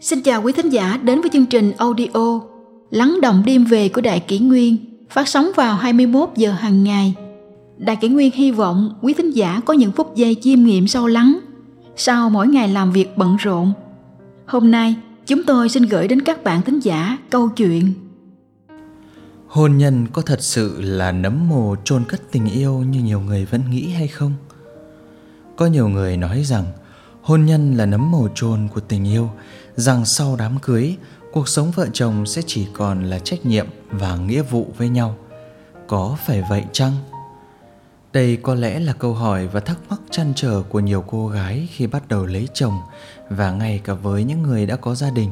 Xin 0.00 0.22
chào 0.22 0.42
quý 0.42 0.52
thính 0.52 0.70
giả 0.70 0.96
đến 1.02 1.20
với 1.20 1.30
chương 1.32 1.46
trình 1.46 1.72
audio 1.78 2.40
Lắng 2.90 3.18
động 3.22 3.42
đêm 3.46 3.64
về 3.64 3.88
của 3.88 4.00
Đại 4.00 4.20
Kỷ 4.20 4.38
Nguyên 4.38 4.76
phát 5.10 5.28
sóng 5.28 5.50
vào 5.56 5.76
21 5.76 6.28
giờ 6.36 6.52
hàng 6.52 6.84
ngày. 6.84 7.14
Đại 7.78 7.96
Kỷ 7.96 8.08
Nguyên 8.08 8.32
hy 8.34 8.50
vọng 8.50 8.98
quý 9.02 9.14
thính 9.14 9.30
giả 9.30 9.60
có 9.66 9.74
những 9.74 9.92
phút 9.92 10.16
giây 10.16 10.36
chiêm 10.42 10.62
nghiệm 10.62 10.88
sâu 10.88 11.06
lắng 11.06 11.38
sau 11.96 12.30
mỗi 12.30 12.48
ngày 12.48 12.68
làm 12.68 12.92
việc 12.92 13.16
bận 13.16 13.36
rộn. 13.36 13.72
Hôm 14.46 14.70
nay, 14.70 14.96
chúng 15.26 15.42
tôi 15.44 15.68
xin 15.68 15.82
gửi 15.82 16.08
đến 16.08 16.22
các 16.22 16.44
bạn 16.44 16.62
thính 16.62 16.80
giả 16.80 17.18
câu 17.30 17.48
chuyện 17.48 17.92
Hôn 19.46 19.78
nhân 19.78 20.06
có 20.12 20.22
thật 20.22 20.40
sự 20.40 20.80
là 20.80 21.12
nấm 21.12 21.48
mồ 21.48 21.76
chôn 21.84 22.04
cất 22.04 22.20
tình 22.30 22.50
yêu 22.50 22.72
như 22.74 23.00
nhiều 23.00 23.20
người 23.20 23.44
vẫn 23.44 23.62
nghĩ 23.70 23.88
hay 23.88 24.08
không? 24.08 24.32
Có 25.56 25.66
nhiều 25.66 25.88
người 25.88 26.16
nói 26.16 26.42
rằng 26.44 26.64
hôn 27.28 27.44
nhân 27.44 27.74
là 27.74 27.86
nấm 27.86 28.10
mồ 28.10 28.28
chôn 28.34 28.68
của 28.74 28.80
tình 28.80 29.04
yêu, 29.04 29.30
rằng 29.76 30.04
sau 30.04 30.36
đám 30.36 30.58
cưới, 30.58 30.96
cuộc 31.32 31.48
sống 31.48 31.70
vợ 31.70 31.86
chồng 31.92 32.26
sẽ 32.26 32.42
chỉ 32.46 32.66
còn 32.72 33.04
là 33.04 33.18
trách 33.18 33.46
nhiệm 33.46 33.66
và 33.90 34.16
nghĩa 34.16 34.42
vụ 34.42 34.74
với 34.76 34.88
nhau. 34.88 35.16
Có 35.86 36.16
phải 36.26 36.42
vậy 36.50 36.64
chăng? 36.72 36.92
Đây 38.12 38.36
có 38.36 38.54
lẽ 38.54 38.80
là 38.80 38.92
câu 38.92 39.14
hỏi 39.14 39.46
và 39.46 39.60
thắc 39.60 39.78
mắc 39.88 40.00
chăn 40.10 40.32
trở 40.36 40.62
của 40.62 40.80
nhiều 40.80 41.04
cô 41.06 41.28
gái 41.28 41.68
khi 41.70 41.86
bắt 41.86 42.08
đầu 42.08 42.26
lấy 42.26 42.48
chồng 42.54 42.78
và 43.30 43.52
ngay 43.52 43.80
cả 43.84 43.94
với 43.94 44.24
những 44.24 44.42
người 44.42 44.66
đã 44.66 44.76
có 44.76 44.94
gia 44.94 45.10
đình. 45.10 45.30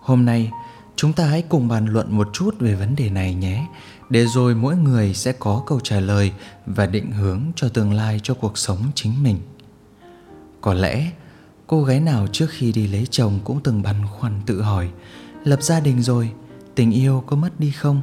Hôm 0.00 0.24
nay, 0.24 0.50
chúng 0.96 1.12
ta 1.12 1.26
hãy 1.26 1.42
cùng 1.42 1.68
bàn 1.68 1.86
luận 1.86 2.16
một 2.16 2.28
chút 2.32 2.54
về 2.60 2.74
vấn 2.74 2.96
đề 2.96 3.10
này 3.10 3.34
nhé, 3.34 3.66
để 4.10 4.26
rồi 4.26 4.54
mỗi 4.54 4.76
người 4.76 5.14
sẽ 5.14 5.32
có 5.32 5.62
câu 5.66 5.80
trả 5.80 6.00
lời 6.00 6.32
và 6.66 6.86
định 6.86 7.10
hướng 7.10 7.40
cho 7.56 7.68
tương 7.68 7.92
lai 7.92 8.20
cho 8.22 8.34
cuộc 8.34 8.58
sống 8.58 8.78
chính 8.94 9.22
mình. 9.22 9.38
Có 10.62 10.74
lẽ 10.74 11.10
cô 11.66 11.84
gái 11.84 12.00
nào 12.00 12.26
trước 12.32 12.46
khi 12.50 12.72
đi 12.72 12.86
lấy 12.86 13.06
chồng 13.10 13.38
cũng 13.44 13.60
từng 13.64 13.82
băn 13.82 14.06
khoăn 14.06 14.40
tự 14.46 14.62
hỏi, 14.62 14.88
lập 15.44 15.62
gia 15.62 15.80
đình 15.80 16.02
rồi, 16.02 16.32
tình 16.74 16.90
yêu 16.90 17.24
có 17.26 17.36
mất 17.36 17.60
đi 17.60 17.70
không? 17.70 18.02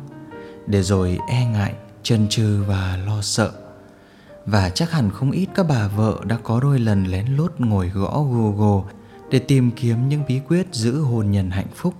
Để 0.67 0.83
rồi 0.83 1.19
e 1.27 1.45
ngại, 1.45 1.73
chần 2.03 2.27
chừ 2.29 2.63
và 2.67 2.97
lo 3.05 3.21
sợ 3.21 3.51
và 4.45 4.69
chắc 4.69 4.91
hẳn 4.91 5.11
không 5.11 5.31
ít 5.31 5.47
các 5.55 5.65
bà 5.69 5.87
vợ 5.87 6.17
đã 6.23 6.37
có 6.43 6.59
đôi 6.59 6.79
lần 6.79 7.03
lén 7.03 7.25
lút 7.27 7.59
ngồi 7.59 7.89
gõ 7.89 8.23
Google 8.23 8.93
để 9.29 9.39
tìm 9.39 9.71
kiếm 9.71 10.09
những 10.09 10.23
bí 10.27 10.39
quyết 10.47 10.67
giữ 10.71 11.01
hôn 11.01 11.31
nhân 11.31 11.51
hạnh 11.51 11.67
phúc. 11.75 11.93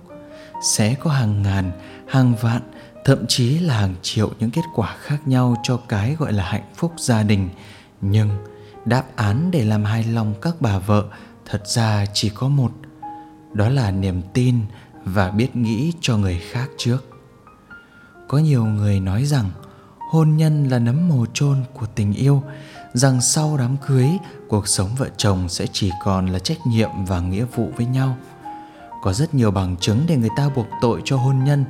Sẽ 0.62 0.94
có 0.94 1.10
hàng 1.10 1.42
ngàn, 1.42 1.72
hàng 2.08 2.34
vạn, 2.40 2.62
thậm 3.04 3.26
chí 3.26 3.58
là 3.58 3.74
hàng 3.74 3.94
triệu 4.02 4.30
những 4.38 4.50
kết 4.50 4.62
quả 4.74 4.96
khác 5.00 5.28
nhau 5.28 5.56
cho 5.62 5.76
cái 5.88 6.16
gọi 6.18 6.32
là 6.32 6.44
hạnh 6.44 6.72
phúc 6.76 6.92
gia 6.96 7.22
đình. 7.22 7.48
Nhưng 8.00 8.28
đáp 8.84 9.04
án 9.16 9.50
để 9.50 9.64
làm 9.64 9.84
hài 9.84 10.04
lòng 10.04 10.34
các 10.42 10.54
bà 10.60 10.78
vợ 10.78 11.04
thật 11.46 11.66
ra 11.66 12.06
chỉ 12.12 12.28
có 12.28 12.48
một, 12.48 12.72
đó 13.52 13.68
là 13.68 13.90
niềm 13.90 14.22
tin 14.32 14.60
và 15.04 15.30
biết 15.30 15.56
nghĩ 15.56 15.92
cho 16.00 16.16
người 16.16 16.40
khác 16.50 16.70
trước. 16.78 16.98
Có 18.28 18.38
nhiều 18.38 18.64
người 18.64 19.00
nói 19.00 19.24
rằng 19.24 19.50
hôn 20.10 20.36
nhân 20.36 20.68
là 20.68 20.78
nấm 20.78 21.08
mồ 21.08 21.26
chôn 21.34 21.64
của 21.74 21.86
tình 21.86 22.12
yêu 22.12 22.42
rằng 22.92 23.20
sau 23.20 23.56
đám 23.56 23.76
cưới 23.86 24.08
cuộc 24.48 24.68
sống 24.68 24.88
vợ 24.98 25.08
chồng 25.16 25.48
sẽ 25.48 25.66
chỉ 25.72 25.90
còn 26.04 26.26
là 26.26 26.38
trách 26.38 26.58
nhiệm 26.66 26.90
và 27.06 27.20
nghĩa 27.20 27.44
vụ 27.44 27.70
với 27.76 27.86
nhau 27.86 28.16
có 29.00 29.12
rất 29.12 29.34
nhiều 29.34 29.50
bằng 29.50 29.76
chứng 29.76 30.04
để 30.06 30.16
người 30.16 30.30
ta 30.36 30.48
buộc 30.56 30.66
tội 30.80 31.02
cho 31.04 31.16
hôn 31.16 31.44
nhân 31.44 31.64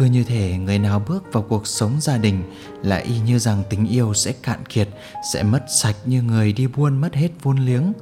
cứ 0.00 0.06
như 0.06 0.24
thể 0.24 0.58
người 0.58 0.78
nào 0.78 1.02
bước 1.08 1.24
vào 1.32 1.42
cuộc 1.42 1.66
sống 1.66 1.92
gia 2.00 2.18
đình 2.18 2.42
là 2.82 2.96
y 2.96 3.18
như 3.18 3.38
rằng 3.38 3.62
tình 3.70 3.86
yêu 3.86 4.14
sẽ 4.14 4.32
cạn 4.32 4.66
kiệt, 4.68 4.88
sẽ 5.32 5.42
mất 5.42 5.64
sạch 5.68 5.96
như 6.04 6.22
người 6.22 6.52
đi 6.52 6.66
buôn 6.66 7.00
mất 7.00 7.14
hết 7.14 7.28
vốn 7.42 7.58
liếng. 7.58 7.92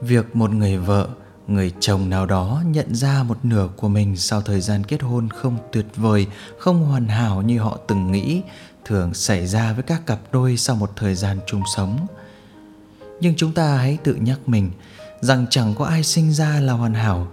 Việc 0.00 0.36
một 0.36 0.50
người 0.50 0.76
vợ, 0.76 1.08
người 1.46 1.72
chồng 1.80 2.10
nào 2.10 2.26
đó 2.26 2.62
nhận 2.66 2.94
ra 2.94 3.22
một 3.22 3.38
nửa 3.42 3.68
của 3.76 3.88
mình 3.88 4.16
sau 4.16 4.42
thời 4.42 4.60
gian 4.60 4.84
kết 4.84 5.02
hôn 5.02 5.28
không 5.28 5.58
tuyệt 5.72 5.86
vời, 5.96 6.26
không 6.58 6.84
hoàn 6.84 7.08
hảo 7.08 7.42
như 7.42 7.60
họ 7.60 7.78
từng 7.88 8.12
nghĩ, 8.12 8.42
thường 8.84 9.14
xảy 9.14 9.46
ra 9.46 9.72
với 9.72 9.82
các 9.82 10.06
cặp 10.06 10.18
đôi 10.32 10.56
sau 10.56 10.76
một 10.76 10.90
thời 10.96 11.14
gian 11.14 11.38
chung 11.46 11.62
sống. 11.76 12.06
Nhưng 13.20 13.34
chúng 13.36 13.52
ta 13.52 13.76
hãy 13.76 13.98
tự 14.04 14.14
nhắc 14.14 14.38
mình 14.46 14.70
rằng 15.20 15.46
chẳng 15.50 15.74
có 15.78 15.84
ai 15.84 16.02
sinh 16.02 16.32
ra 16.32 16.60
là 16.60 16.72
hoàn 16.72 16.94
hảo 16.94 17.28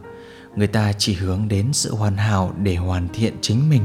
người 0.59 0.68
ta 0.68 0.94
chỉ 0.94 1.14
hướng 1.14 1.47
đến 1.47 1.74
sự 1.74 1.96
hoàn 1.96 2.18
hảo 2.18 2.53
để 2.64 2.75
hoàn 2.75 3.08
thiện 3.14 3.34
chính 3.42 3.70
mình. 3.70 3.84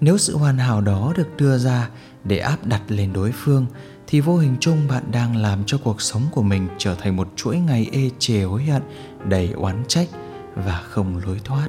Nếu 0.00 0.18
sự 0.18 0.36
hoàn 0.36 0.58
hảo 0.58 0.80
đó 0.80 1.12
được 1.16 1.36
đưa 1.36 1.58
ra 1.58 1.88
để 2.24 2.38
áp 2.38 2.66
đặt 2.66 2.82
lên 2.88 3.12
đối 3.12 3.32
phương, 3.32 3.66
thì 4.06 4.20
vô 4.20 4.36
hình 4.36 4.56
chung 4.60 4.88
bạn 4.88 5.02
đang 5.12 5.36
làm 5.36 5.64
cho 5.66 5.78
cuộc 5.84 6.02
sống 6.02 6.22
của 6.32 6.42
mình 6.42 6.68
trở 6.78 6.94
thành 6.94 7.16
một 7.16 7.28
chuỗi 7.36 7.56
ngày 7.56 7.88
ê 7.92 8.10
chề 8.18 8.42
hối 8.42 8.64
hận, 8.64 8.82
đầy 9.24 9.52
oán 9.52 9.82
trách 9.88 10.08
và 10.54 10.82
không 10.88 11.20
lối 11.26 11.40
thoát. 11.44 11.68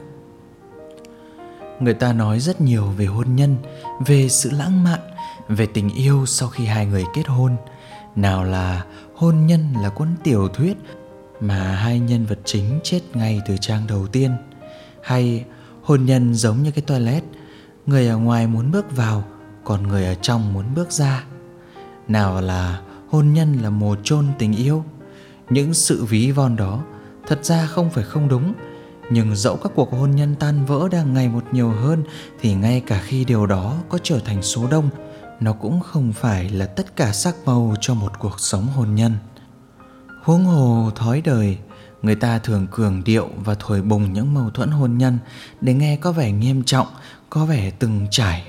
Người 1.79 1.93
ta 1.93 2.13
nói 2.13 2.39
rất 2.39 2.61
nhiều 2.61 2.85
về 2.97 3.05
hôn 3.05 3.35
nhân, 3.35 3.55
về 4.05 4.29
sự 4.29 4.51
lãng 4.51 4.83
mạn, 4.83 4.99
về 5.47 5.65
tình 5.65 5.89
yêu 5.89 6.25
sau 6.25 6.49
khi 6.49 6.65
hai 6.65 6.85
người 6.85 7.05
kết 7.13 7.27
hôn. 7.27 7.55
Nào 8.15 8.43
là 8.43 8.85
hôn 9.15 9.47
nhân 9.47 9.73
là 9.81 9.89
cuốn 9.89 10.07
tiểu 10.23 10.47
thuyết 10.47 10.77
mà 11.41 11.75
hai 11.75 11.99
nhân 11.99 12.25
vật 12.25 12.39
chính 12.45 12.79
chết 12.83 12.99
ngay 13.13 13.41
từ 13.47 13.57
trang 13.57 13.87
đầu 13.87 14.07
tiên. 14.07 14.31
Hay, 15.03 15.45
hôn 15.81 16.05
nhân 16.05 16.35
giống 16.35 16.63
như 16.63 16.71
cái 16.71 16.81
toilet, 16.81 17.23
người 17.85 18.07
ở 18.07 18.17
ngoài 18.17 18.47
muốn 18.47 18.71
bước 18.71 18.95
vào, 18.95 19.23
còn 19.63 19.87
người 19.87 20.05
ở 20.05 20.15
trong 20.15 20.53
muốn 20.53 20.65
bước 20.75 20.91
ra. 20.91 21.23
Nào 22.07 22.41
là 22.41 22.81
hôn 23.09 23.33
nhân 23.33 23.57
là 23.61 23.69
mồ 23.69 23.95
chôn 24.03 24.25
tình 24.39 24.55
yêu. 24.55 24.83
Những 25.49 25.73
sự 25.73 26.05
ví 26.05 26.31
von 26.31 26.55
đó 26.55 26.83
thật 27.27 27.45
ra 27.45 27.65
không 27.65 27.89
phải 27.89 28.03
không 28.03 28.27
đúng, 28.27 28.53
nhưng 29.09 29.35
dẫu 29.35 29.57
các 29.57 29.71
cuộc 29.75 29.91
hôn 29.91 30.11
nhân 30.11 30.35
tan 30.39 30.65
vỡ 30.65 30.87
đang 30.91 31.13
ngày 31.13 31.29
một 31.29 31.43
nhiều 31.51 31.71
hơn, 31.71 32.03
thì 32.39 32.53
ngay 32.53 32.81
cả 32.87 33.01
khi 33.05 33.25
điều 33.25 33.45
đó 33.45 33.75
có 33.89 33.97
trở 34.03 34.19
thành 34.19 34.41
số 34.41 34.67
đông, 34.67 34.89
nó 35.39 35.53
cũng 35.53 35.79
không 35.79 36.13
phải 36.13 36.49
là 36.49 36.65
tất 36.65 36.95
cả 36.95 37.11
sắc 37.11 37.35
màu 37.45 37.75
cho 37.81 37.93
một 37.93 38.19
cuộc 38.19 38.39
sống 38.39 38.67
hôn 38.67 38.95
nhân 38.95 39.11
huống 40.23 40.45
hồ 40.45 40.91
thói 40.95 41.21
đời, 41.21 41.57
người 42.01 42.15
ta 42.15 42.39
thường 42.39 42.67
cường 42.71 43.03
điệu 43.03 43.29
và 43.45 43.55
thổi 43.59 43.81
bùng 43.81 44.13
những 44.13 44.33
mâu 44.33 44.49
thuẫn 44.49 44.69
hôn 44.69 44.97
nhân 44.97 45.17
để 45.61 45.73
nghe 45.73 45.95
có 45.95 46.11
vẻ 46.11 46.31
nghiêm 46.31 46.63
trọng, 46.63 46.87
có 47.29 47.45
vẻ 47.45 47.71
từng 47.79 48.07
trải. 48.11 48.43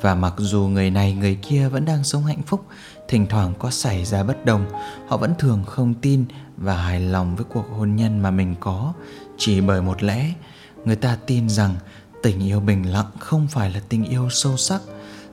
Và 0.00 0.14
mặc 0.14 0.34
dù 0.38 0.60
người 0.60 0.90
này, 0.90 1.14
người 1.14 1.34
kia 1.34 1.68
vẫn 1.68 1.84
đang 1.84 2.04
sống 2.04 2.24
hạnh 2.24 2.42
phúc, 2.46 2.66
thỉnh 3.08 3.26
thoảng 3.26 3.54
có 3.58 3.70
xảy 3.70 4.04
ra 4.04 4.22
bất 4.22 4.44
đồng, 4.44 4.66
họ 5.08 5.16
vẫn 5.16 5.34
thường 5.38 5.64
không 5.66 5.94
tin 5.94 6.24
và 6.56 6.76
hài 6.76 7.00
lòng 7.00 7.36
với 7.36 7.44
cuộc 7.44 7.64
hôn 7.76 7.96
nhân 7.96 8.20
mà 8.20 8.30
mình 8.30 8.54
có. 8.60 8.92
Chỉ 9.38 9.60
bởi 9.60 9.82
một 9.82 10.02
lẽ, 10.02 10.32
người 10.84 10.96
ta 10.96 11.18
tin 11.26 11.48
rằng 11.48 11.74
tình 12.22 12.42
yêu 12.42 12.60
bình 12.60 12.92
lặng 12.92 13.10
không 13.18 13.46
phải 13.50 13.70
là 13.70 13.80
tình 13.88 14.04
yêu 14.04 14.28
sâu 14.30 14.56
sắc, 14.56 14.80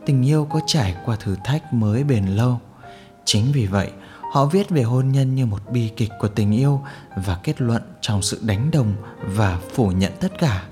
tình 0.05 0.25
yêu 0.25 0.47
có 0.51 0.59
trải 0.67 0.95
qua 1.05 1.15
thử 1.15 1.35
thách 1.43 1.73
mới 1.73 2.03
bền 2.03 2.25
lâu. 2.25 2.59
Chính 3.25 3.51
vì 3.51 3.65
vậy 3.65 3.91
họ 4.33 4.45
viết 4.45 4.69
về 4.69 4.81
hôn 4.81 5.11
nhân 5.11 5.35
như 5.35 5.45
một 5.45 5.71
bi 5.71 5.89
kịch 5.95 6.09
của 6.19 6.27
tình 6.27 6.51
yêu 6.51 6.81
và 7.25 7.39
kết 7.44 7.61
luận 7.61 7.81
trong 8.01 8.21
sự 8.21 8.39
đánh 8.41 8.71
đồng 8.71 8.94
và 9.25 9.59
phủ 9.73 9.91
nhận 9.91 10.11
tất 10.19 10.39
cả. 10.39 10.63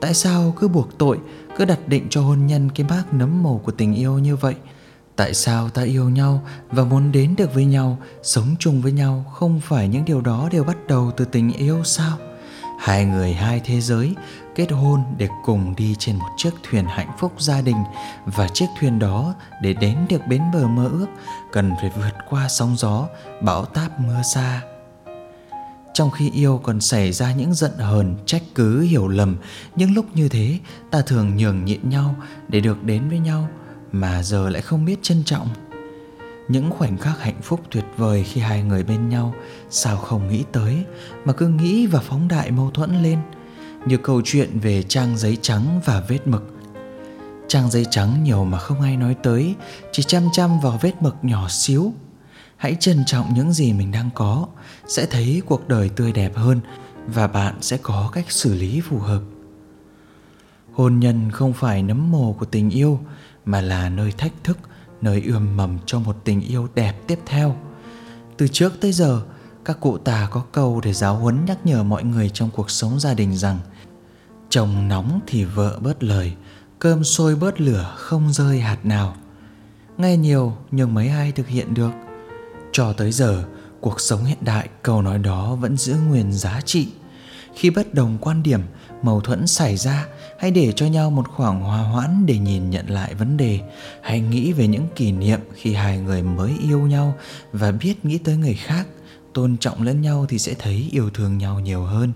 Tại 0.00 0.14
sao 0.14 0.54
cứ 0.56 0.68
buộc 0.68 0.98
tội, 0.98 1.18
cứ 1.56 1.64
đặt 1.64 1.88
định 1.88 2.06
cho 2.10 2.22
hôn 2.22 2.46
nhân 2.46 2.70
cái 2.74 2.86
bác 2.90 3.02
nấm 3.12 3.42
mồ 3.42 3.58
của 3.58 3.72
tình 3.72 3.94
yêu 3.94 4.18
như 4.18 4.36
vậy? 4.36 4.54
Tại 5.16 5.34
sao 5.34 5.68
ta 5.68 5.82
yêu 5.82 6.08
nhau 6.08 6.42
và 6.70 6.84
muốn 6.84 7.12
đến 7.12 7.34
được 7.36 7.54
với 7.54 7.64
nhau, 7.64 7.98
sống 8.22 8.54
chung 8.58 8.82
với 8.82 8.92
nhau 8.92 9.24
không 9.34 9.60
phải 9.60 9.88
những 9.88 10.04
điều 10.04 10.20
đó 10.20 10.48
đều 10.52 10.64
bắt 10.64 10.76
đầu 10.88 11.12
từ 11.16 11.24
tình 11.24 11.52
yêu 11.52 11.84
sao? 11.84 12.18
Hai 12.84 13.04
người 13.04 13.32
hai 13.32 13.60
thế 13.64 13.80
giới 13.80 14.14
kết 14.54 14.72
hôn 14.72 15.04
để 15.18 15.28
cùng 15.44 15.74
đi 15.76 15.94
trên 15.98 16.16
một 16.16 16.28
chiếc 16.36 16.50
thuyền 16.62 16.84
hạnh 16.84 17.10
phúc 17.18 17.32
gia 17.38 17.60
đình. 17.60 17.76
Và 18.24 18.48
chiếc 18.48 18.66
thuyền 18.80 18.98
đó 18.98 19.34
để 19.62 19.72
đến 19.72 19.98
được 20.08 20.26
bến 20.28 20.42
bờ 20.54 20.66
mơ 20.66 20.88
ước, 20.92 21.06
cần 21.52 21.72
phải 21.80 21.90
vượt 21.96 22.12
qua 22.30 22.48
sóng 22.48 22.76
gió, 22.76 23.08
bão 23.42 23.64
táp 23.64 24.00
mưa 24.00 24.22
xa. 24.34 24.62
Trong 25.94 26.10
khi 26.10 26.30
yêu 26.30 26.60
còn 26.62 26.80
xảy 26.80 27.12
ra 27.12 27.32
những 27.32 27.54
giận 27.54 27.72
hờn, 27.78 28.16
trách 28.26 28.42
cứ, 28.54 28.80
hiểu 28.80 29.08
lầm, 29.08 29.36
những 29.76 29.94
lúc 29.94 30.06
như 30.14 30.28
thế, 30.28 30.58
ta 30.90 31.00
thường 31.00 31.36
nhường 31.36 31.64
nhịn 31.64 31.88
nhau 31.88 32.14
để 32.48 32.60
được 32.60 32.82
đến 32.84 33.08
với 33.08 33.18
nhau, 33.18 33.48
mà 33.92 34.22
giờ 34.22 34.48
lại 34.48 34.62
không 34.62 34.84
biết 34.84 35.02
trân 35.02 35.24
trọng 35.24 35.48
những 36.48 36.70
khoảnh 36.70 36.98
khắc 36.98 37.20
hạnh 37.20 37.40
phúc 37.42 37.60
tuyệt 37.70 37.84
vời 37.96 38.24
khi 38.24 38.40
hai 38.40 38.62
người 38.62 38.82
bên 38.82 39.08
nhau 39.08 39.34
sao 39.70 39.96
không 39.96 40.28
nghĩ 40.28 40.44
tới 40.52 40.84
mà 41.24 41.32
cứ 41.32 41.48
nghĩ 41.48 41.86
và 41.86 42.00
phóng 42.00 42.28
đại 42.28 42.50
mâu 42.50 42.70
thuẫn 42.70 43.02
lên, 43.02 43.18
như 43.86 43.96
câu 43.96 44.22
chuyện 44.24 44.58
về 44.58 44.82
trang 44.82 45.18
giấy 45.18 45.38
trắng 45.42 45.80
và 45.84 46.02
vết 46.08 46.26
mực. 46.26 46.50
Trang 47.48 47.70
giấy 47.70 47.86
trắng 47.90 48.24
nhiều 48.24 48.44
mà 48.44 48.58
không 48.58 48.80
ai 48.80 48.96
nói 48.96 49.16
tới, 49.22 49.54
chỉ 49.92 50.02
chăm 50.02 50.22
chăm 50.32 50.60
vào 50.60 50.78
vết 50.82 51.02
mực 51.02 51.16
nhỏ 51.22 51.48
xíu. 51.48 51.92
Hãy 52.56 52.76
trân 52.80 53.04
trọng 53.06 53.34
những 53.34 53.52
gì 53.52 53.72
mình 53.72 53.90
đang 53.90 54.10
có, 54.14 54.46
sẽ 54.86 55.06
thấy 55.06 55.42
cuộc 55.46 55.68
đời 55.68 55.88
tươi 55.88 56.12
đẹp 56.12 56.36
hơn 56.36 56.60
và 57.06 57.26
bạn 57.26 57.54
sẽ 57.60 57.76
có 57.76 58.10
cách 58.12 58.30
xử 58.30 58.54
lý 58.54 58.80
phù 58.80 58.98
hợp. 58.98 59.20
Hôn 60.72 60.98
nhân 60.98 61.30
không 61.30 61.52
phải 61.52 61.82
nấm 61.82 62.10
mồ 62.10 62.32
của 62.32 62.46
tình 62.46 62.70
yêu, 62.70 63.00
mà 63.44 63.60
là 63.60 63.88
nơi 63.88 64.12
thách 64.12 64.32
thức 64.44 64.58
nơi 65.04 65.22
ươm 65.26 65.56
mầm 65.56 65.78
cho 65.86 65.98
một 65.98 66.16
tình 66.24 66.40
yêu 66.40 66.68
đẹp 66.74 66.94
tiếp 67.06 67.18
theo. 67.26 67.56
Từ 68.36 68.48
trước 68.48 68.72
tới 68.80 68.92
giờ, 68.92 69.22
các 69.64 69.80
cụ 69.80 69.98
ta 69.98 70.28
có 70.30 70.44
câu 70.52 70.80
để 70.80 70.92
giáo 70.92 71.16
huấn 71.16 71.44
nhắc 71.44 71.58
nhở 71.66 71.82
mọi 71.82 72.04
người 72.04 72.30
trong 72.34 72.50
cuộc 72.50 72.70
sống 72.70 73.00
gia 73.00 73.14
đình 73.14 73.36
rằng, 73.36 73.58
chồng 74.48 74.88
nóng 74.88 75.20
thì 75.26 75.44
vợ 75.44 75.78
bớt 75.80 76.02
lời, 76.02 76.34
cơm 76.78 77.04
sôi 77.04 77.36
bớt 77.36 77.60
lửa, 77.60 77.94
không 77.96 78.32
rơi 78.32 78.60
hạt 78.60 78.78
nào. 78.86 79.16
Nghe 79.98 80.16
nhiều 80.16 80.56
nhưng 80.70 80.94
mấy 80.94 81.08
ai 81.08 81.32
thực 81.32 81.48
hiện 81.48 81.74
được. 81.74 81.90
Cho 82.72 82.92
tới 82.92 83.12
giờ, 83.12 83.44
cuộc 83.80 84.00
sống 84.00 84.24
hiện 84.24 84.38
đại, 84.40 84.68
câu 84.82 85.02
nói 85.02 85.18
đó 85.18 85.54
vẫn 85.54 85.76
giữ 85.76 85.96
nguyên 86.08 86.32
giá 86.32 86.60
trị. 86.64 86.88
Khi 87.54 87.70
bất 87.70 87.94
đồng 87.94 88.18
quan 88.20 88.42
điểm, 88.42 88.60
mâu 89.02 89.20
thuẫn 89.20 89.46
xảy 89.46 89.76
ra 89.76 90.06
hãy 90.38 90.50
để 90.50 90.72
cho 90.76 90.86
nhau 90.86 91.10
một 91.10 91.28
khoảng 91.28 91.60
hòa 91.60 91.78
hoãn 91.78 92.26
để 92.26 92.38
nhìn 92.38 92.70
nhận 92.70 92.90
lại 92.90 93.14
vấn 93.14 93.36
đề. 93.36 93.60
Hãy 94.02 94.20
nghĩ 94.20 94.52
về 94.52 94.66
những 94.66 94.86
kỷ 94.96 95.12
niệm 95.12 95.40
khi 95.54 95.74
hai 95.74 95.98
người 95.98 96.22
mới 96.22 96.52
yêu 96.62 96.80
nhau 96.80 97.14
và 97.52 97.72
biết 97.72 98.04
nghĩ 98.04 98.18
tới 98.18 98.36
người 98.36 98.54
khác. 98.54 98.86
Tôn 99.32 99.56
trọng 99.56 99.82
lẫn 99.82 100.00
nhau 100.00 100.26
thì 100.28 100.38
sẽ 100.38 100.54
thấy 100.58 100.88
yêu 100.92 101.10
thương 101.10 101.38
nhau 101.38 101.60
nhiều 101.60 101.84
hơn. 101.84 102.12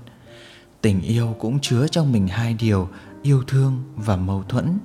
Tình 0.81 1.03
yêu 1.03 1.37
cũng 1.39 1.61
chứa 1.61 1.87
trong 1.89 2.13
mình 2.13 2.29
hai 2.29 2.55
điều, 2.55 2.89
yêu 3.23 3.43
thương 3.47 3.83
và 3.97 4.17
mâu 4.17 4.45
thuẫn. 4.49 4.79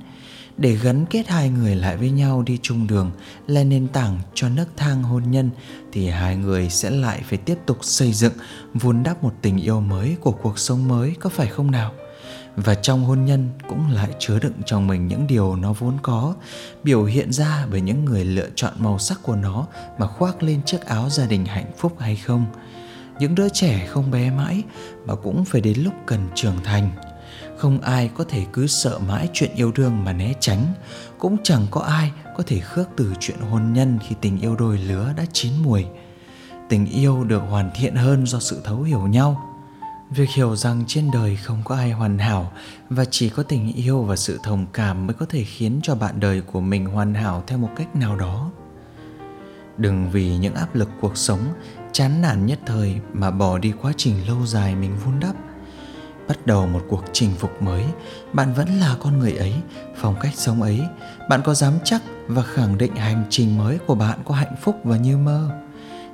Để 0.57 0.75
gắn 0.75 1.05
kết 1.09 1.27
hai 1.27 1.49
người 1.49 1.75
lại 1.75 1.97
với 1.97 2.11
nhau 2.11 2.41
đi 2.41 2.59
chung 2.61 2.87
đường, 2.87 3.11
là 3.47 3.63
nền 3.63 3.87
tảng 3.87 4.19
cho 4.33 4.49
nấc 4.49 4.67
thang 4.77 5.03
hôn 5.03 5.31
nhân, 5.31 5.49
thì 5.91 6.09
hai 6.09 6.35
người 6.35 6.69
sẽ 6.69 6.89
lại 6.89 7.21
phải 7.29 7.37
tiếp 7.37 7.57
tục 7.65 7.77
xây 7.81 8.13
dựng, 8.13 8.33
vun 8.73 9.03
đắp 9.03 9.23
một 9.23 9.33
tình 9.41 9.57
yêu 9.57 9.81
mới 9.81 10.15
của 10.21 10.31
cuộc 10.31 10.59
sống 10.59 10.87
mới, 10.87 11.15
có 11.19 11.29
phải 11.29 11.47
không 11.47 11.71
nào? 11.71 11.91
Và 12.55 12.75
trong 12.75 13.03
hôn 13.03 13.25
nhân 13.25 13.49
cũng 13.69 13.91
lại 13.91 14.09
chứa 14.19 14.39
đựng 14.39 14.53
trong 14.65 14.87
mình 14.87 15.07
những 15.07 15.27
điều 15.27 15.55
nó 15.55 15.73
vốn 15.73 15.97
có, 16.01 16.35
biểu 16.83 17.03
hiện 17.03 17.33
ra 17.33 17.65
bởi 17.71 17.81
những 17.81 18.05
người 18.05 18.25
lựa 18.25 18.49
chọn 18.55 18.73
màu 18.77 18.99
sắc 18.99 19.19
của 19.23 19.35
nó 19.35 19.67
mà 19.97 20.07
khoác 20.07 20.43
lên 20.43 20.61
chiếc 20.65 20.85
áo 20.85 21.09
gia 21.09 21.25
đình 21.25 21.45
hạnh 21.45 21.71
phúc 21.77 21.95
hay 21.99 22.15
không. 22.15 22.45
Những 23.19 23.35
đứa 23.35 23.49
trẻ 23.49 23.87
không 23.89 24.11
bé 24.11 24.31
mãi 24.31 24.63
mà 25.05 25.15
cũng 25.15 25.45
phải 25.45 25.61
đến 25.61 25.79
lúc 25.83 25.93
cần 26.05 26.19
trưởng 26.35 26.63
thành. 26.63 26.91
Không 27.57 27.81
ai 27.81 28.09
có 28.15 28.23
thể 28.23 28.45
cứ 28.53 28.67
sợ 28.67 28.99
mãi 28.99 29.29
chuyện 29.33 29.51
yêu 29.55 29.71
đương 29.75 30.03
mà 30.03 30.13
né 30.13 30.33
tránh, 30.39 30.65
cũng 31.19 31.37
chẳng 31.43 31.67
có 31.71 31.81
ai 31.81 32.11
có 32.37 32.43
thể 32.47 32.59
khước 32.59 32.87
từ 32.97 33.13
chuyện 33.19 33.37
hôn 33.39 33.73
nhân 33.73 33.99
khi 34.07 34.15
tình 34.21 34.39
yêu 34.39 34.55
đôi 34.55 34.77
lứa 34.77 35.13
đã 35.17 35.25
chín 35.33 35.53
mùi 35.63 35.85
tình 36.69 36.85
yêu 36.85 37.23
được 37.23 37.41
hoàn 37.49 37.71
thiện 37.75 37.95
hơn 37.95 38.25
do 38.25 38.39
sự 38.39 38.61
thấu 38.63 38.81
hiểu 38.81 39.07
nhau 39.07 39.52
việc 40.15 40.29
hiểu 40.29 40.55
rằng 40.55 40.83
trên 40.87 41.11
đời 41.11 41.35
không 41.35 41.61
có 41.65 41.75
ai 41.75 41.91
hoàn 41.91 42.17
hảo 42.17 42.51
và 42.89 43.05
chỉ 43.05 43.29
có 43.29 43.43
tình 43.43 43.73
yêu 43.73 44.03
và 44.03 44.15
sự 44.15 44.39
thông 44.43 44.65
cảm 44.73 45.07
mới 45.07 45.13
có 45.13 45.25
thể 45.29 45.43
khiến 45.43 45.79
cho 45.83 45.95
bạn 45.95 46.19
đời 46.19 46.41
của 46.41 46.61
mình 46.61 46.85
hoàn 46.85 47.13
hảo 47.13 47.43
theo 47.47 47.57
một 47.57 47.69
cách 47.75 47.95
nào 47.95 48.15
đó. 48.15 48.51
Đừng 49.77 50.09
vì 50.11 50.37
những 50.37 50.55
áp 50.55 50.75
lực 50.75 50.89
cuộc 51.01 51.17
sống, 51.17 51.39
chán 51.91 52.21
nản 52.21 52.45
nhất 52.45 52.59
thời 52.65 52.95
mà 53.13 53.31
bỏ 53.31 53.57
đi 53.57 53.73
quá 53.81 53.91
trình 53.97 54.27
lâu 54.27 54.45
dài 54.45 54.75
mình 54.75 54.97
vun 55.05 55.19
đắp. 55.19 55.35
Bắt 56.27 56.45
đầu 56.45 56.67
một 56.67 56.81
cuộc 56.89 57.03
chinh 57.13 57.31
phục 57.37 57.61
mới, 57.61 57.85
bạn 58.33 58.53
vẫn 58.53 58.79
là 58.79 58.95
con 58.99 59.19
người 59.19 59.33
ấy, 59.33 59.53
phong 59.95 60.15
cách 60.21 60.33
sống 60.35 60.61
ấy. 60.61 60.81
Bạn 61.29 61.41
có 61.45 61.53
dám 61.53 61.73
chắc 61.83 62.01
và 62.27 62.43
khẳng 62.43 62.77
định 62.77 62.95
hành 62.95 63.25
trình 63.29 63.57
mới 63.57 63.77
của 63.87 63.95
bạn 63.95 64.19
có 64.25 64.35
hạnh 64.35 64.55
phúc 64.61 64.79
và 64.83 64.97
như 64.97 65.17
mơ? 65.17 65.62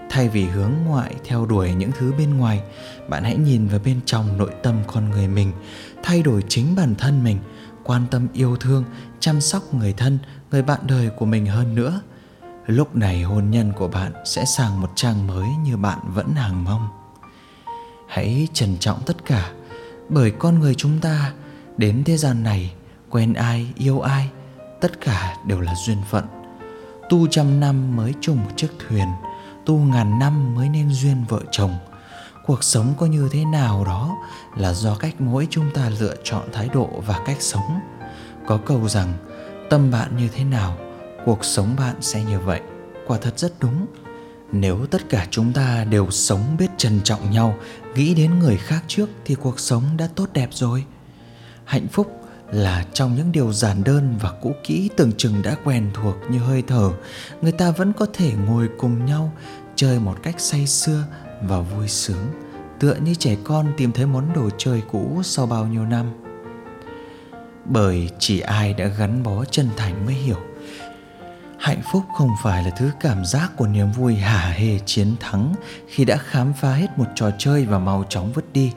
Thay 0.09 0.29
vì 0.29 0.45
hướng 0.45 0.71
ngoại 0.85 1.15
theo 1.25 1.45
đuổi 1.45 1.73
những 1.73 1.91
thứ 1.91 2.13
bên 2.17 2.37
ngoài, 2.37 2.61
bạn 3.09 3.23
hãy 3.23 3.35
nhìn 3.35 3.67
vào 3.67 3.79
bên 3.85 3.99
trong 4.05 4.37
nội 4.37 4.51
tâm 4.63 4.75
con 4.87 5.09
người 5.09 5.27
mình, 5.27 5.51
thay 6.03 6.21
đổi 6.21 6.43
chính 6.47 6.75
bản 6.75 6.95
thân 6.95 7.23
mình, 7.23 7.39
quan 7.83 8.05
tâm 8.11 8.27
yêu 8.33 8.55
thương, 8.55 8.83
chăm 9.19 9.41
sóc 9.41 9.73
người 9.73 9.93
thân, 9.93 10.19
người 10.51 10.61
bạn 10.61 10.79
đời 10.87 11.09
của 11.09 11.25
mình 11.25 11.45
hơn 11.45 11.75
nữa. 11.75 12.01
Lúc 12.65 12.95
này 12.95 13.21
hôn 13.23 13.49
nhân 13.51 13.73
của 13.73 13.87
bạn 13.87 14.11
sẽ 14.25 14.45
sang 14.45 14.81
một 14.81 14.91
trang 14.95 15.27
mới 15.27 15.47
như 15.63 15.77
bạn 15.77 15.99
vẫn 16.13 16.31
hàng 16.35 16.63
mong. 16.63 16.87
Hãy 18.07 18.47
trân 18.53 18.77
trọng 18.79 18.99
tất 19.05 19.25
cả, 19.25 19.51
bởi 20.09 20.31
con 20.31 20.59
người 20.59 20.75
chúng 20.75 20.99
ta, 20.99 21.33
đến 21.77 22.03
thế 22.03 22.17
gian 22.17 22.43
này, 22.43 22.73
quen 23.09 23.33
ai, 23.33 23.67
yêu 23.75 23.99
ai, 23.99 24.29
tất 24.81 25.01
cả 25.01 25.37
đều 25.45 25.61
là 25.61 25.73
duyên 25.85 25.97
phận. 26.09 26.25
Tu 27.09 27.27
trăm 27.27 27.59
năm 27.59 27.95
mới 27.95 28.13
chung 28.21 28.37
một 28.37 28.51
chiếc 28.55 28.69
thuyền 28.79 29.07
tu 29.69 29.77
ngàn 29.77 30.19
năm 30.19 30.55
mới 30.55 30.69
nên 30.69 30.89
duyên 30.91 31.25
vợ 31.29 31.39
chồng. 31.51 31.75
Cuộc 32.45 32.63
sống 32.63 32.93
có 32.97 33.05
như 33.05 33.29
thế 33.31 33.45
nào 33.45 33.85
đó 33.85 34.17
là 34.57 34.73
do 34.73 34.95
cách 34.95 35.21
mỗi 35.21 35.47
chúng 35.49 35.71
ta 35.73 35.89
lựa 35.99 36.15
chọn 36.23 36.43
thái 36.53 36.69
độ 36.73 36.89
và 37.05 37.19
cách 37.25 37.37
sống. 37.39 37.79
Có 38.47 38.59
câu 38.65 38.89
rằng, 38.89 39.13
tâm 39.69 39.91
bạn 39.91 40.17
như 40.17 40.27
thế 40.27 40.43
nào, 40.43 40.77
cuộc 41.25 41.45
sống 41.45 41.75
bạn 41.79 41.95
sẽ 42.01 42.23
như 42.23 42.39
vậy. 42.39 42.61
Quả 43.07 43.17
thật 43.17 43.39
rất 43.39 43.53
đúng. 43.59 43.85
Nếu 44.51 44.85
tất 44.91 45.09
cả 45.09 45.27
chúng 45.29 45.53
ta 45.53 45.83
đều 45.83 46.11
sống 46.11 46.55
biết 46.59 46.67
trân 46.77 47.01
trọng 47.03 47.31
nhau, 47.31 47.55
nghĩ 47.95 48.13
đến 48.13 48.39
người 48.39 48.57
khác 48.57 48.83
trước 48.87 49.09
thì 49.25 49.35
cuộc 49.35 49.59
sống 49.59 49.83
đã 49.97 50.07
tốt 50.15 50.29
đẹp 50.33 50.49
rồi. 50.51 50.85
Hạnh 51.65 51.87
phúc 51.87 52.18
là 52.51 52.85
trong 52.93 53.15
những 53.15 53.31
điều 53.31 53.53
giản 53.53 53.83
đơn 53.83 54.15
và 54.21 54.31
cũ 54.41 54.55
kỹ 54.63 54.89
tưởng 54.97 55.11
chừng 55.17 55.41
đã 55.41 55.55
quen 55.63 55.91
thuộc 55.93 56.15
như 56.29 56.39
hơi 56.39 56.63
thở, 56.67 56.89
người 57.41 57.51
ta 57.51 57.71
vẫn 57.71 57.93
có 57.93 58.05
thể 58.13 58.31
ngồi 58.47 58.69
cùng 58.77 59.05
nhau, 59.05 59.33
chơi 59.75 59.99
một 59.99 60.15
cách 60.23 60.35
say 60.37 60.67
sưa 60.67 61.03
và 61.41 61.59
vui 61.59 61.87
sướng, 61.87 62.27
tựa 62.79 62.95
như 62.95 63.15
trẻ 63.15 63.35
con 63.43 63.73
tìm 63.77 63.91
thấy 63.91 64.05
món 64.05 64.33
đồ 64.33 64.49
chơi 64.57 64.81
cũ 64.91 65.21
sau 65.23 65.45
bao 65.45 65.67
nhiêu 65.67 65.85
năm. 65.85 66.05
Bởi 67.65 68.09
chỉ 68.19 68.39
ai 68.39 68.73
đã 68.73 68.85
gắn 68.85 69.23
bó 69.23 69.45
chân 69.45 69.69
thành 69.77 70.05
mới 70.05 70.15
hiểu, 70.15 70.39
hạnh 71.59 71.81
phúc 71.91 72.03
không 72.17 72.29
phải 72.43 72.63
là 72.63 72.69
thứ 72.69 72.91
cảm 72.99 73.25
giác 73.25 73.51
của 73.57 73.67
niềm 73.67 73.91
vui 73.91 74.15
hả 74.15 74.49
hê 74.49 74.79
chiến 74.85 75.15
thắng 75.19 75.53
khi 75.87 76.05
đã 76.05 76.17
khám 76.17 76.53
phá 76.53 76.73
hết 76.73 76.87
một 76.97 77.07
trò 77.15 77.31
chơi 77.37 77.65
và 77.65 77.79
mau 77.79 78.05
chóng 78.09 78.31
vứt 78.33 78.53
đi 78.53 78.71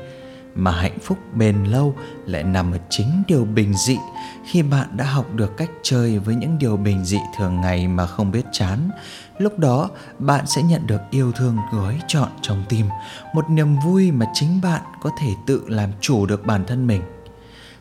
mà 0.54 0.70
hạnh 0.70 0.98
phúc 1.02 1.18
bền 1.34 1.64
lâu 1.64 1.94
lại 2.26 2.42
nằm 2.42 2.72
ở 2.72 2.78
chính 2.90 3.22
điều 3.28 3.44
bình 3.44 3.74
dị. 3.74 3.96
Khi 4.44 4.62
bạn 4.62 4.88
đã 4.96 5.04
học 5.04 5.26
được 5.34 5.56
cách 5.56 5.70
chơi 5.82 6.18
với 6.18 6.34
những 6.34 6.58
điều 6.58 6.76
bình 6.76 7.04
dị 7.04 7.18
thường 7.38 7.60
ngày 7.60 7.88
mà 7.88 8.06
không 8.06 8.30
biết 8.30 8.44
chán, 8.52 8.90
lúc 9.38 9.58
đó 9.58 9.90
bạn 10.18 10.46
sẽ 10.46 10.62
nhận 10.62 10.86
được 10.86 11.00
yêu 11.10 11.32
thương 11.32 11.56
gói 11.72 12.00
trọn 12.08 12.28
trong 12.42 12.64
tim, 12.68 12.86
một 13.34 13.50
niềm 13.50 13.76
vui 13.84 14.10
mà 14.10 14.26
chính 14.34 14.60
bạn 14.62 14.82
có 15.02 15.10
thể 15.20 15.28
tự 15.46 15.64
làm 15.68 15.90
chủ 16.00 16.26
được 16.26 16.46
bản 16.46 16.64
thân 16.66 16.86
mình. 16.86 17.02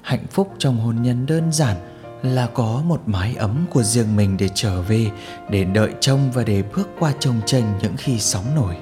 Hạnh 0.01 0.25
phúc 0.31 0.53
trong 0.57 0.79
hôn 0.79 1.01
nhân 1.01 1.25
đơn 1.25 1.51
giản 1.51 1.77
là 2.23 2.47
có 2.47 2.81
một 2.85 3.01
mái 3.05 3.35
ấm 3.35 3.65
của 3.69 3.83
riêng 3.83 4.15
mình 4.15 4.37
để 4.37 4.49
trở 4.53 4.81
về, 4.81 5.11
để 5.49 5.63
đợi 5.63 5.93
trông 5.99 6.31
và 6.31 6.43
để 6.43 6.63
bước 6.75 6.89
qua 6.99 7.13
trông 7.19 7.41
tranh 7.45 7.73
những 7.81 7.93
khi 7.97 8.19
sóng 8.19 8.55
nổi. 8.55 8.75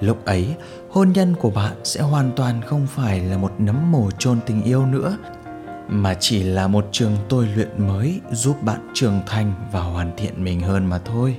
Lúc 0.00 0.24
ấy 0.24 0.54
hôn 0.94 1.12
nhân 1.12 1.34
của 1.36 1.50
bạn 1.50 1.76
sẽ 1.84 2.00
hoàn 2.00 2.32
toàn 2.36 2.62
không 2.62 2.86
phải 2.86 3.20
là 3.20 3.36
một 3.38 3.52
nấm 3.58 3.92
mồ 3.92 4.10
chôn 4.10 4.38
tình 4.46 4.62
yêu 4.62 4.86
nữa, 4.86 5.18
mà 5.88 6.14
chỉ 6.20 6.42
là 6.42 6.68
một 6.68 6.88
trường 6.92 7.16
tôi 7.28 7.48
luyện 7.54 7.86
mới 7.86 8.20
giúp 8.32 8.62
bạn 8.62 8.90
trưởng 8.94 9.20
thành 9.26 9.54
và 9.72 9.80
hoàn 9.80 10.12
thiện 10.16 10.44
mình 10.44 10.60
hơn 10.60 10.86
mà 10.86 10.98
thôi. 11.04 11.36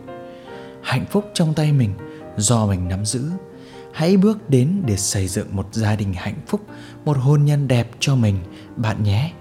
Hạnh 0.82 1.06
phúc 1.06 1.26
trong 1.34 1.54
tay 1.54 1.72
mình 1.74 1.94
do 2.38 2.66
mình 2.66 2.88
nắm 2.88 3.06
giữ. 3.06 3.30
Hãy 3.94 4.18
bước 4.18 4.50
đến 4.50 4.82
để 4.86 4.98
xây 4.98 5.28
dựng 5.28 5.56
một 5.56 5.68
gia 5.72 5.96
đình 5.96 6.14
hạnh 6.14 6.40
phúc, 6.48 6.62
một 7.06 7.18
hôn 7.18 7.46
nhân 7.46 7.68
đẹp 7.68 7.88
cho 8.00 8.16
mình, 8.16 8.38
bạn 8.76 9.04
nhé. 9.04 9.32